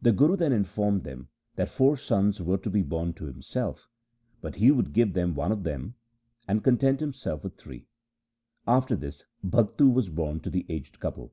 The 0.00 0.12
Guru 0.12 0.36
then 0.36 0.52
informed 0.52 1.02
them 1.02 1.28
that 1.56 1.68
four 1.68 1.96
sons 1.96 2.40
were 2.40 2.56
to 2.56 2.70
be 2.70 2.82
born 2.82 3.14
to 3.14 3.24
himself, 3.24 3.88
but 4.40 4.54
he 4.54 4.70
would 4.70 4.92
give 4.92 5.12
them 5.12 5.34
one 5.34 5.50
of 5.50 5.64
them 5.64 5.96
and 6.46 6.62
content 6.62 7.02
him 7.02 7.12
self 7.12 7.42
with 7.42 7.56
three. 7.56 7.88
After 8.68 8.94
this 8.94 9.24
Bhagtu 9.44 9.86
1 9.86 9.94
was 9.94 10.08
born 10.08 10.38
to 10.38 10.50
the 10.50 10.66
aged 10.68 11.00
couple. 11.00 11.32